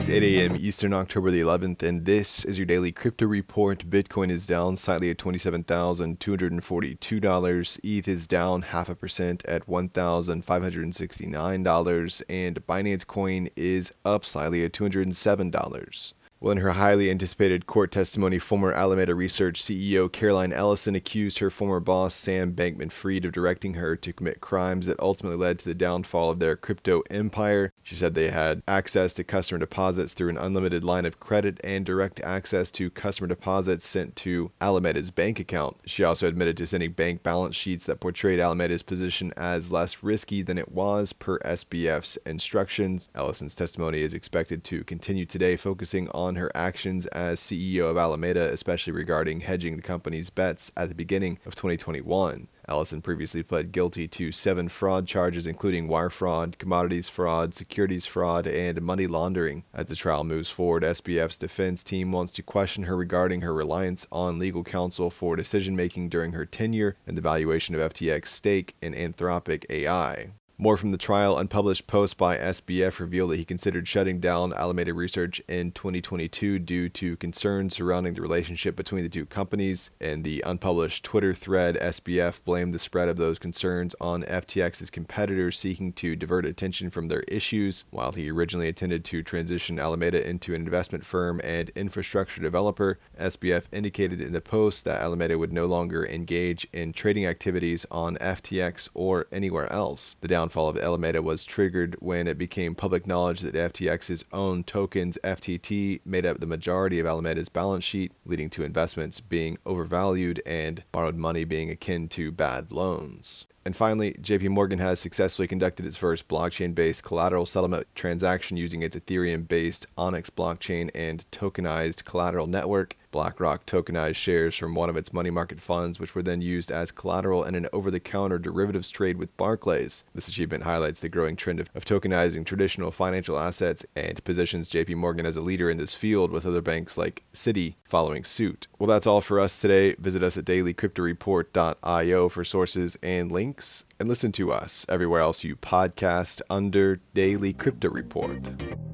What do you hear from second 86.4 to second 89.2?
attention from their issues. While he originally intended